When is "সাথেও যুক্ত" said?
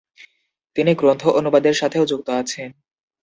1.75-2.27